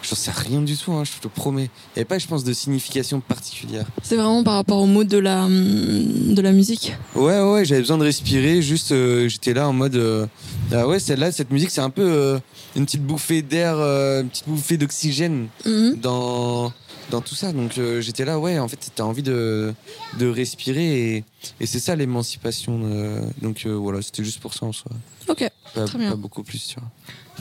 [0.08, 1.63] J'en sais rien du tout, hein, je te promets.
[1.63, 3.86] Il n'y avait pas, je pense, de signification particulière.
[4.03, 6.93] C'est vraiment par rapport au mood de la, de la musique?
[7.15, 8.62] Ouais, ouais, j'avais besoin de respirer.
[8.62, 9.95] Juste, euh, j'étais là en mode.
[9.95, 10.27] euh,
[10.71, 12.38] ah ouais, celle-là, cette musique, c'est un peu euh,
[12.75, 15.95] une petite bouffée d'air, une petite bouffée d'oxygène Mhm.
[15.99, 16.71] dans,
[17.15, 17.51] dans tout ça.
[17.54, 19.73] Donc euh, j'étais là, ouais, en fait, t'as envie de,
[20.19, 21.23] de respirer et,
[21.60, 22.82] et c'est ça l'émancipation.
[22.84, 24.91] euh, donc euh, voilà, c'était juste pour ça en soi.
[25.28, 26.10] Ok, Pas, Très bien.
[26.12, 26.89] pas beaucoup plus, tu vois.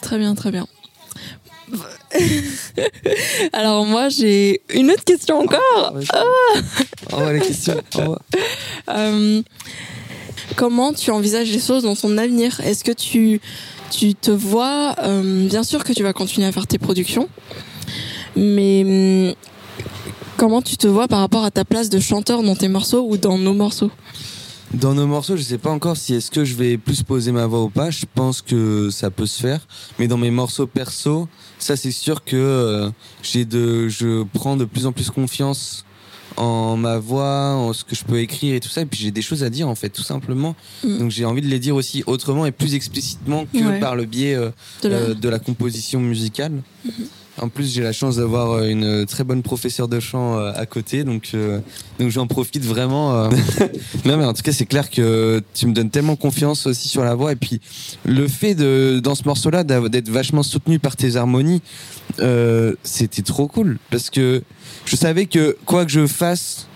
[0.00, 0.66] très bien, très bien.
[3.52, 5.94] Alors moi j'ai une autre question encore.
[7.12, 7.82] Oh, ouais, les questions.
[7.98, 8.16] Oh,
[10.56, 12.60] comment tu envisages les choses dans ton avenir?
[12.60, 13.40] Est-ce que tu,
[13.90, 17.28] tu te vois, bien sûr que tu vas continuer à faire tes productions,
[18.36, 19.34] mais hum,
[20.36, 23.16] comment tu te vois par rapport à ta place de chanteur dans tes morceaux ou
[23.16, 23.90] dans nos morceaux
[24.72, 27.46] Dans nos morceaux, je sais pas encore si est-ce que je vais plus poser ma
[27.46, 27.90] voix ou pas.
[27.90, 29.60] Je pense que ça peut se faire.
[29.98, 32.90] Mais dans mes morceaux perso, ça c'est sûr que euh,
[33.22, 35.84] j'ai de, je prends de plus en plus confiance
[36.36, 38.80] en ma voix, en ce que je peux écrire et tout ça.
[38.80, 40.56] Et puis j'ai des choses à dire en fait, tout simplement.
[40.82, 40.98] Mm.
[40.98, 43.78] Donc j'ai envie de les dire aussi autrement et plus explicitement que Ouais.
[43.78, 44.50] par le biais euh,
[44.82, 44.96] de la...
[44.96, 46.60] euh, de la composition musicale.
[47.40, 50.66] En plus, j'ai la chance d'avoir euh, une très bonne professeure de chant euh, à
[50.66, 51.58] côté, donc euh,
[51.98, 53.24] donc j'en profite vraiment.
[53.24, 53.28] euh.
[54.04, 57.02] non, mais en tout cas, c'est clair que tu me donnes tellement confiance aussi sur
[57.02, 57.60] la voix, et puis
[58.04, 61.60] le fait de dans ce morceau-là d'être vachement soutenu par tes harmonies,
[62.20, 64.42] euh, c'était trop cool parce que
[64.84, 66.68] je savais que quoi que je fasse.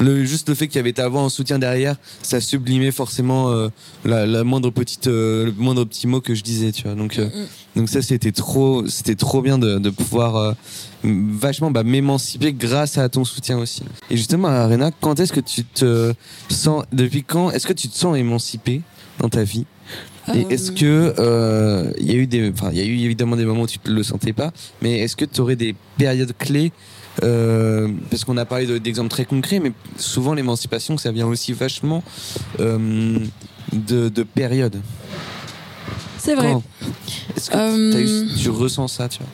[0.00, 3.50] Le, juste le fait qu'il y avait ta voix en soutien derrière, ça sublimait forcément
[3.50, 3.68] euh,
[4.04, 6.94] la, la moindre petite, euh, le moindre petit mot que je disais, tu vois.
[6.94, 7.78] Donc, euh, Mm.
[7.80, 10.52] donc ça, c'était trop, c'était trop bien de, de pouvoir euh,
[11.04, 13.82] vachement bah, m'émanciper grâce à ton soutien aussi.
[14.10, 16.12] Et justement, Arena, quand est-ce que tu te
[16.50, 18.82] sens, depuis quand est-ce que tu te sens émancipé
[19.20, 19.64] dans ta vie?
[20.34, 22.98] Et Euh, est-ce que euh, il y a eu des, enfin, il y a eu
[22.98, 25.74] évidemment des moments où tu ne le sentais pas, mais est-ce que tu aurais des
[25.98, 26.72] périodes clés
[27.22, 31.52] euh, parce qu'on a parlé de- d'exemples très concrets, mais souvent l'émancipation, ça vient aussi
[31.52, 32.02] vachement
[32.60, 33.18] euh,
[33.72, 34.80] de, de périodes.
[36.18, 36.54] C'est vrai.
[37.36, 39.28] Est-ce que Euh, eu- tu ressens ça, tu vois?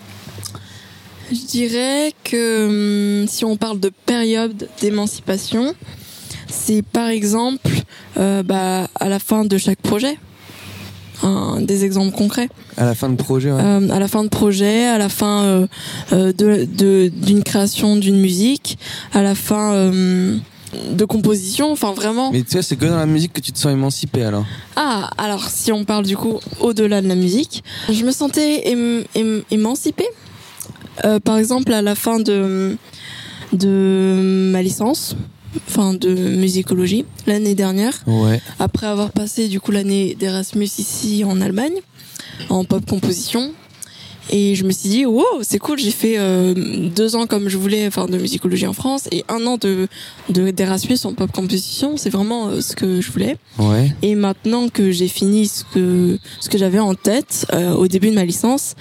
[1.31, 5.75] Je dirais que hum, si on parle de période d'émancipation,
[6.49, 7.71] c'est par exemple
[8.19, 10.19] euh, bah, à la fin de chaque projet.
[11.23, 12.49] Un- des exemples concrets.
[12.77, 13.61] À la fin de projet, ouais.
[13.63, 15.67] Euh, à la fin de projet, à la fin euh,
[16.13, 18.79] euh, de de- d'une création d'une musique,
[19.13, 20.37] à la fin euh,
[20.93, 22.33] de composition, enfin vraiment.
[22.33, 24.45] Mais tu vois, c'est que dans la musique que tu te sens émancipé alors.
[24.75, 29.05] Ah, alors si on parle du coup au-delà de la musique, je me sentais ém-
[29.15, 30.09] ém- émancipée.
[31.25, 32.77] Par exemple, à la fin de,
[33.53, 35.17] de ma licence,
[35.69, 38.41] enfin de musicologie, l'année dernière, Ouais.
[38.59, 41.75] après avoir passé du coup l'année d'Erasmus ici en Allemagne,
[42.49, 43.53] en pop composition.
[44.31, 46.55] Et je me suis dit, wow, c'est cool, j'ai fait euh,
[46.95, 49.89] deux ans comme je voulais, enfin de musicologie en France, et un an de
[50.31, 53.37] de- d'Erasmus en pop composition, c'est vraiment euh, ce que je voulais.
[53.59, 53.93] Ouais.
[54.03, 58.11] Et maintenant que j'ai fini ce que ce que j'avais en tête euh, au début
[58.11, 58.75] de ma licence,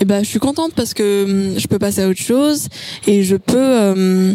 [0.00, 2.68] et ben je suis contente parce que hum, je peux passer à autre chose
[3.08, 4.32] et je peux euh,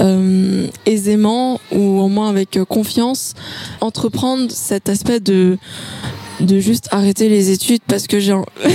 [0.00, 3.34] euh, aisément ou au moins avec euh, confiance
[3.80, 5.58] entreprendre cet aspect de
[6.40, 8.44] de juste arrêter les études parce que j'ai un-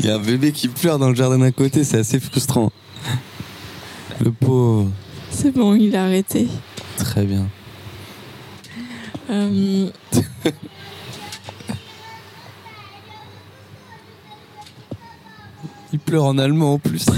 [0.00, 2.70] Il y a un bébé qui pleure dans le jardin d'à côté, c'est assez frustrant.
[4.20, 4.88] Le pauvre.
[5.30, 6.46] c'est bon il a arrêté.
[6.98, 7.48] Très bien.
[9.30, 9.88] Euh,
[15.92, 17.06] Il pleure en allemand en plus.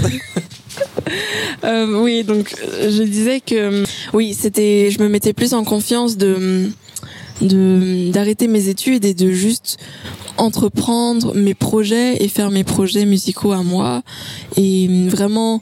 [1.63, 6.69] Euh, oui, donc je disais que oui, c'était, je me mettais plus en confiance de
[7.41, 9.77] de d'arrêter mes études et de juste
[10.37, 14.03] entreprendre mes projets et faire mes projets musicaux à moi
[14.57, 15.61] et vraiment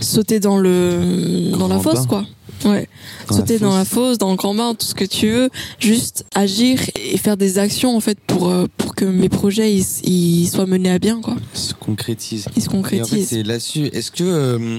[0.00, 2.24] sauter dans le dans la fosse quoi.
[2.64, 2.88] Ouais,
[3.28, 4.18] Dans la sauter dans la fosse.
[4.18, 7.96] dans le grand bain, tout ce que tu veux, juste agir et faire des actions
[7.96, 11.34] en fait pour euh, pour que mes projets ils, ils soient menés à bien quoi.
[11.54, 11.72] Se.
[12.08, 13.26] Ils se Et en fait, concrétisent.
[13.28, 13.86] c'est là-dessus.
[13.92, 14.78] Est-ce que, euh,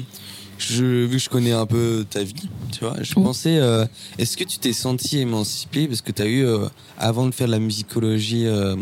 [0.58, 2.34] je, vu que je connais un peu ta vie,
[2.74, 3.24] tu vois, je Oui.
[3.24, 3.86] pensais, euh,
[4.18, 7.48] est-ce que tu t'es senti émancipé parce que tu as eu, euh, avant de faire
[7.48, 8.76] de la musicologie euh,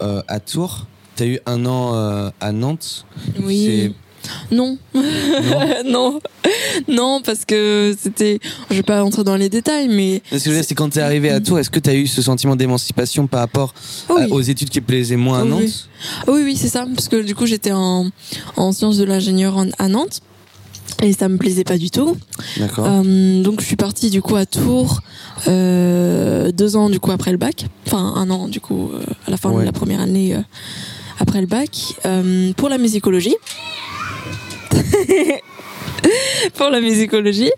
[0.00, 0.86] à Tours,
[1.16, 3.04] tu as eu un an à Nantes?
[3.42, 3.92] oui.
[4.52, 4.76] Non.
[4.94, 5.00] Non
[5.86, 6.20] non,
[6.86, 8.38] non, parce que c'était.
[8.68, 10.20] Je vais pas rentrer dans les détails, mais.
[10.30, 12.06] Ce que je c'est quand tu es arrivé à Tours, est-ce que tu as eu
[12.06, 13.72] ce sentiment d'émancipation par rapport
[14.10, 14.26] Oh oui.
[14.30, 15.48] aux études qui plaisaient moins à Oui.
[15.48, 15.88] Nantes?
[16.28, 18.10] Oui, oui, c'est ça, parce que du coup j'étais en,
[18.56, 20.20] en sciences de l'ingénieur à Nantes
[21.02, 22.16] et ça me plaisait pas du tout.
[22.58, 22.84] D'accord.
[22.86, 25.00] Euh, donc je suis partie du coup à Tours
[25.48, 29.30] euh, deux ans du coup après le bac, enfin un an du coup euh, à
[29.30, 29.60] la fin Ouais.
[29.62, 30.40] de la première année euh,
[31.18, 31.70] après le bac
[32.06, 33.36] euh, pour la musicologie.
[36.54, 37.50] pour la musicologie.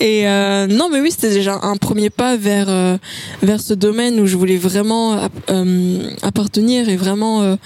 [0.00, 2.96] Et euh, non, mais oui, c'était déjà un premier pas vers euh,
[3.42, 7.56] vers ce domaine où je voulais vraiment app- euh, appartenir et vraiment euh,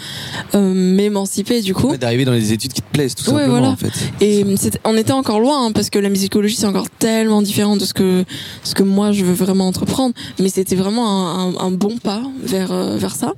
[0.55, 1.97] euh, m'émanciper du coup.
[1.97, 3.69] D'arriver dans les études qui te plaisent, tout Ouais, simplement, voilà.
[3.71, 3.93] en fait.
[4.21, 4.45] Et
[4.85, 7.95] on était encore loin hein, parce que la musicologie c'est encore tellement différent de ce
[7.95, 8.25] que
[8.65, 10.15] ce que moi je veux vraiment entreprendre.
[10.39, 13.33] Mais c'était vraiment un, un- un bon pas vers vers ça.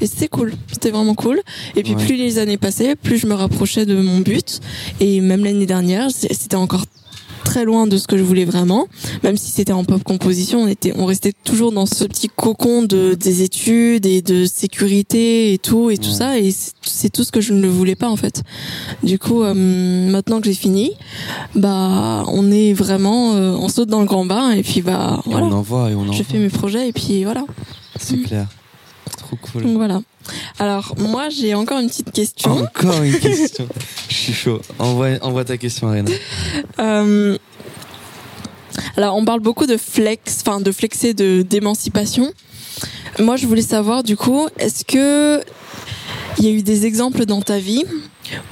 [0.00, 1.40] Et c'était cool, c'était vraiment cool.
[1.76, 2.04] Et puis Ouais.
[2.04, 4.60] plus les années passaient, plus je me rapprochais de mon but.
[5.00, 6.84] Et même l'année dernière, c'était encore
[7.44, 8.86] très loin de ce que je voulais vraiment.
[9.22, 12.82] Même si c'était en pop composition, on était, on restait toujours dans ce petit cocon
[12.82, 16.38] de des études et de sécurité et tout et tout ça.
[16.38, 18.42] Et c'est tout ce que je ne voulais pas en fait.
[19.02, 20.92] Du coup, euh, maintenant que j'ai fini,
[21.54, 25.30] bah, on est vraiment, euh, on saute dans le grand bain et puis bah, Et
[25.30, 25.46] voilà.
[25.46, 26.14] on envoie et on envoie.
[26.14, 27.44] Je fais mes projets et puis voilà.
[27.98, 28.48] C'est clair.
[29.26, 29.62] Trop cool.
[29.62, 30.00] Donc voilà.
[30.58, 32.52] Alors moi, j'ai encore une petite question.
[32.52, 33.66] Encore une question.
[34.08, 34.60] Je suis chaud.
[34.78, 36.10] Envoie, envoie ta question, Arena.
[36.78, 37.36] Euh,
[38.96, 42.32] alors, on parle beaucoup de flex, enfin de flexer, de d'émancipation.
[43.18, 45.42] Moi, je voulais savoir du coup, est-ce que
[46.38, 47.84] il y a eu des exemples dans ta vie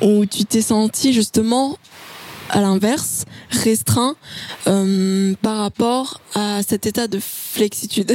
[0.01, 1.77] où tu t'es senti justement
[2.51, 3.25] à l'inverse
[3.63, 4.17] restreint
[4.67, 8.15] euh, par rapport à cet état de flexitude,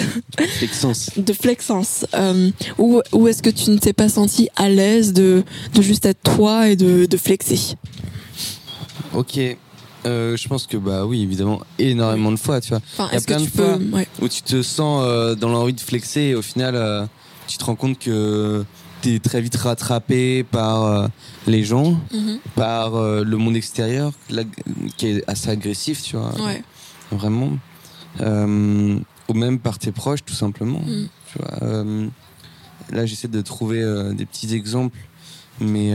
[0.58, 1.10] Flexence.
[1.17, 5.43] de flexence, euh, ou ou est-ce que tu ne t'es pas senti à l'aise de
[5.73, 7.75] de juste être toi et de de flexer?
[9.13, 9.39] Ok.
[10.06, 12.80] Euh, je pense que, bah oui, évidemment, énormément de fois, tu vois.
[12.93, 14.08] Enfin, Il y a plein de fois ouais.
[14.21, 17.10] où tu te sens euh, dans l'envie de flexer et au final,
[17.47, 18.63] tu te rends compte que
[19.01, 21.07] t'es très vite rattrapé par euh,
[21.47, 22.39] les gens, Mhm.
[22.55, 24.43] par euh, le monde extérieur, la-
[24.97, 26.33] qui est assez agressif, tu vois.
[26.45, 26.63] Ouais.
[27.12, 27.51] Vraiment.
[28.21, 28.97] Euh,
[29.29, 30.79] ou même par tes proches, tout simplement.
[30.79, 31.07] Mm.
[31.31, 31.83] Tu vois.
[32.91, 33.81] Là, j'essaie de trouver
[34.15, 34.97] des petits exemples.
[35.62, 35.91] Mais,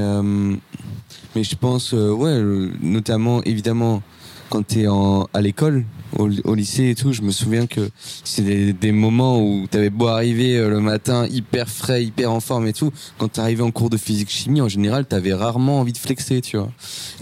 [1.35, 2.41] mais je pense, ouais,
[2.81, 4.03] notamment, évidemment,
[4.51, 5.85] quand tu es à l'école,
[6.19, 7.91] au, au lycée et tout, je me souviens que
[8.25, 12.31] c'est des, des moments où tu avais beau arriver euh, le matin hyper frais, hyper
[12.33, 12.91] en forme et tout.
[13.19, 16.41] Quand tu arrivais en cours de physique-chimie, en général, tu avais rarement envie de flexer,
[16.41, 16.71] tu vois.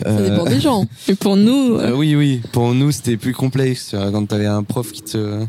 [0.03, 0.87] Ça Euh, dépend des gens.
[1.09, 2.41] Mais pour nous, euh, oui, oui.
[2.53, 3.89] Pour nous, c'était plus complexe.
[3.91, 5.45] tu vois, Quand t'avais un prof qui te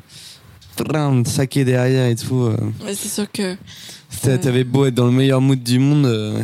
[0.76, 2.44] Tram, saquait derrière et tout.
[2.46, 3.56] euh, ouais, c'est sûr que.
[4.22, 6.40] t'a- T'avais beau être dans le meilleur mood du monde, euh,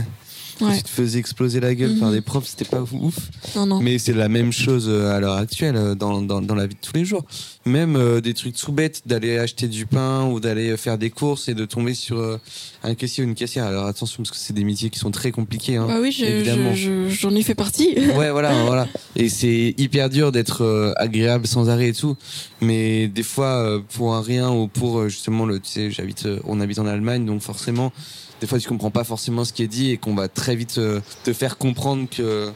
[0.61, 0.77] Ouais.
[0.77, 2.15] tu te faisais exploser la gueule par Mhm.
[2.15, 3.15] des profs, c'était pas ouf.
[3.55, 3.79] Non, non.
[3.81, 6.75] Mais c'est la même chose euh, à l'heure actuelle euh, dans, dans, dans la vie
[6.75, 7.23] de tous les jours.
[7.65, 11.49] Même euh, des trucs tout bêtes, d'aller acheter du pain ou d'aller faire des courses
[11.49, 12.37] et de tomber sur euh,
[12.83, 13.65] un caissier ou une caissière.
[13.65, 15.77] Alors attention parce que c'est des métiers qui sont très compliqués.
[15.77, 15.85] Hein.
[15.87, 16.73] Bah oui, je- évidemment.
[16.73, 17.95] je- je- j'en ai fait partie.
[18.17, 18.87] Ouais, voilà, voilà.
[19.15, 22.15] Et c'est hyper dur d'être euh, agréable sans arrêt et tout.
[22.61, 26.39] Mais des fois, euh, pour un rien ou pour justement le, tu sais, j'habite, euh,
[26.45, 27.91] on habite en Allemagne, donc forcément,
[28.41, 30.77] des fois, tu comprends pas forcément ce qui est dit et qu'on va très vite
[30.77, 32.51] euh, te faire comprendre que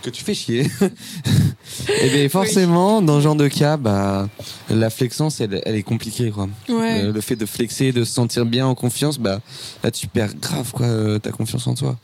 [0.00, 0.66] que tu fais chier.
[2.02, 4.28] et bien forcément, dans ce genre de cas, bah,
[4.68, 6.48] la flexence, elle, elle est compliquée, quoi.
[6.68, 7.02] Ouais.
[7.02, 9.40] Le, le fait de flexer, de se sentir bien en confiance, bah
[9.84, 11.96] là tu perds grave quoi euh, ta confiance en toi.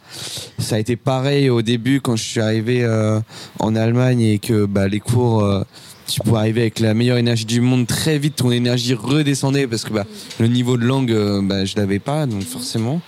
[0.58, 3.20] Ça a été pareil au début quand je suis arrivé euh,
[3.58, 5.62] en Allemagne et que bah les cours euh,
[6.08, 9.84] tu pouvais arriver avec la meilleure énergie du monde très vite ton énergie redescendait parce
[9.84, 10.04] que bah
[10.38, 13.00] le niveau de langue euh, bah je l'avais pas donc forcément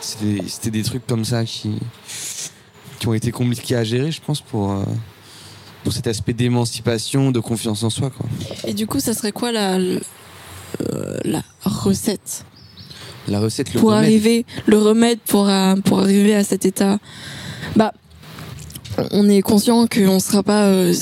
[0.00, 1.70] c'était c'était des trucs comme ça qui
[2.98, 4.82] qui ont été compliqués à gérer je pense pour euh,
[5.84, 8.26] pour cet aspect d'émancipation, de confiance en soi quoi.
[8.66, 10.02] Et du coup, ça serait quoi la, le-
[10.92, 12.44] euh, la recette?
[13.28, 14.04] La recette le pour remède.
[14.04, 16.98] arriver, le remède pour, euh, pour arriver à cet état?
[17.76, 17.94] Bah,
[19.12, 20.92] on est conscient qu'on ne sera pas euh,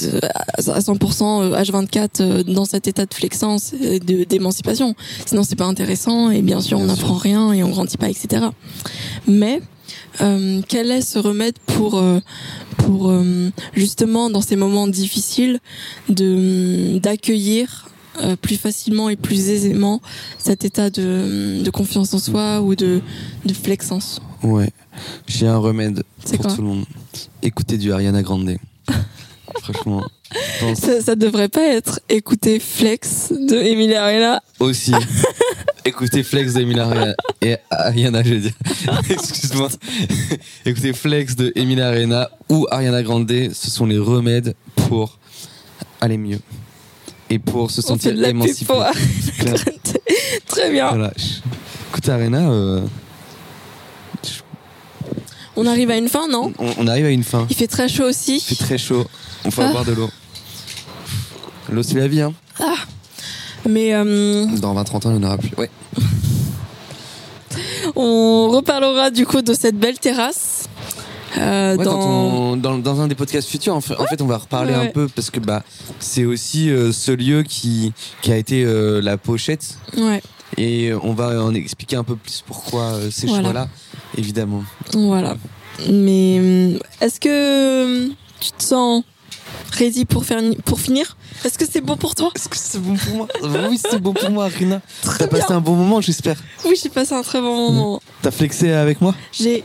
[0.69, 4.95] à 100% H24 euh, dans cet état de flexence, et de d'émancipation.
[5.27, 8.47] Sinon, c'est pas intéressant et bien sûr, on n'apprend rien et on grandit pas, etc.
[9.27, 9.61] Mais
[10.21, 12.21] euh, quel est ce remède pour euh,
[12.79, 15.61] pour euh, justement dans ces moments difficiles
[16.09, 17.89] de d'accueillir
[18.23, 20.01] euh, plus facilement et plus aisément
[20.39, 23.01] cet état de, de confiance en soi ou de,
[23.45, 24.21] de flexence.
[24.43, 24.71] Ouais,
[25.27, 26.85] j'ai un remède C'est pour tout le monde.
[27.42, 28.57] Écoutez du Ariana Grande.
[29.62, 30.04] Franchement,
[30.61, 34.42] pense Ça, ça devrait pas être écouter Flex de Emilia Arena.
[34.61, 34.92] aussi.
[35.85, 38.52] Écoutez Flex de Emilia Arena et Ariana, je veux dire.
[39.11, 39.68] Excuse-moi.
[40.66, 44.54] Écoutez Flex de Emilia Arena ou Ariana Grande, ce sont les remèdes
[44.88, 45.18] pour
[46.00, 46.40] aller mieux
[47.31, 48.74] et pour se On sentir émancipé.
[50.46, 50.88] Très bien.
[50.88, 51.12] Voilà.
[51.90, 52.81] Écoute Arena, euh,
[55.61, 57.44] On arrive à une fin, non on, on arrive à une fin.
[57.51, 58.37] Il fait très chaud aussi.
[58.37, 59.05] Il fait très chaud.
[59.44, 59.73] On faut Ah.
[59.73, 60.09] boire de l'eau.
[61.71, 62.33] L'eau c'est la vie, hein.
[63.68, 65.51] Mais euh, Dans 20-30 ans, il n'y en aura plus.
[65.59, 65.68] Ouais.
[67.97, 70.68] on reparlera du coup de cette belle terrasse
[71.38, 71.99] euh, Ouais, dans...
[72.01, 74.87] on- dans, dans un des podcasts futurs, en fait, en fait, on va reparler Ouais,
[74.88, 75.62] un peu parce que bah,
[75.99, 77.92] c'est aussi euh, ce lieu qui,
[78.23, 78.64] qui a été
[79.03, 80.23] la pochette Ouais,
[80.57, 83.43] et on va en expliquer un peu plus pourquoi euh, ces Voilà.
[83.45, 83.69] choix-là,
[84.17, 84.65] évidemment.
[84.95, 85.37] voilà.
[85.91, 86.39] Mais
[86.75, 88.09] hum, est-ce que
[88.41, 89.05] tu te sens
[89.73, 91.17] ready pour, faire, pour finir?
[91.44, 93.29] Est-ce que c'est bon pour toi Est-ce que c'est bon pour moi
[93.68, 94.81] Oui, c'est bon pour moi, Rina.
[95.18, 96.37] T'as passé un bon moment, j'espère.
[96.64, 98.01] Oui, j'ai passé un très bon moment.
[98.22, 99.62] T'as flexé avec moi J'ai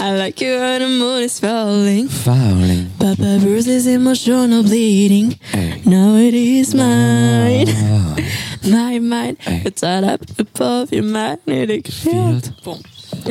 [0.00, 2.86] I like it when the moon is falling Falling.
[2.98, 5.80] Papa Bruce's emotional bleeding Hey.
[5.86, 8.16] Now it is mine Ah.
[8.64, 9.62] My mind Hey.
[9.64, 12.52] It's all up above your magnetic field Field.
[12.64, 12.80] Bon,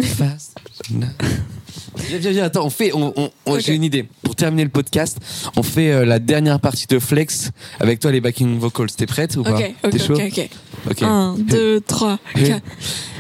[0.01, 0.57] Fast.
[2.09, 3.59] Viens, viens, viens, attends, on fait, on, on- on- Ok.
[3.61, 4.05] j'ai une idée.
[4.23, 5.17] Pour terminer le podcast,
[5.55, 8.91] on fait euh, la dernière partie de Flex avec toi les backing vocals.
[8.91, 10.49] T'es prête ou pas ok, ok, T'es chaud ok, ok
[10.91, 11.01] Ok.
[11.01, 12.47] 1, 2, 3, Hey.
[12.49, 12.61] 4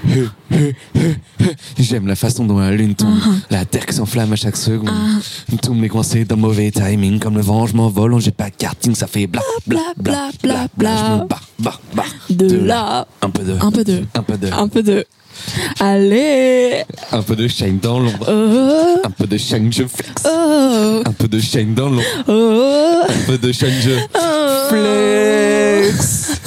[0.07, 1.55] Heu, heu, heu, heu.
[1.79, 3.39] J'aime la façon dont la lune tombe, Uh-huh.
[3.49, 4.91] la terre qui s'enflamme à chaque seconde.
[4.91, 5.55] Ah.
[5.63, 8.55] Tout me coincé dans mauvais timing, comme le vent, je m'envole, on j'ai pas de
[8.55, 10.95] karting, ça fait bla bla bla bla bla.
[10.97, 12.05] Je me barre, barre, barre.
[12.29, 13.53] De là Un peu de.
[13.59, 14.51] Un peu de Un peu de.
[14.53, 15.05] Un peu de
[15.79, 18.25] Allez Un peu de shine dans l'ombre.
[18.27, 20.23] Oh Un peu de shine, je flex.
[20.25, 22.03] Oh Un peu de shine dans l'ombre.
[22.27, 23.95] Oh Un peu de shine, je
[24.69, 26.41] flex.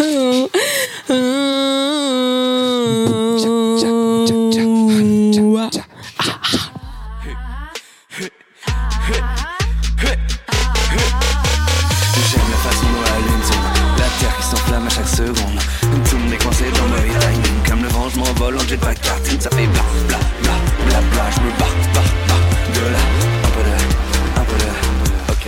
[19.40, 20.54] Ça fait bla bla bla
[20.86, 21.30] bla bla.
[21.30, 22.98] Je me barre, barre, barre de là.
[23.44, 23.74] Un peu de,
[24.40, 24.68] un peu de,
[25.32, 25.46] ok.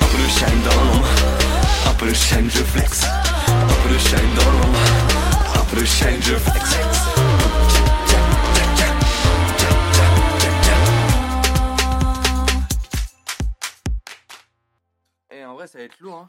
[0.00, 1.08] Un peu de shine dans l'ombre,
[1.88, 3.04] un peu de shine, je flex.
[3.04, 4.78] Un peu de shine dans l'ombre,
[5.54, 6.76] un peu de shine, je flex.
[15.30, 16.28] Eh, en vrai, ça va être lourd, hein.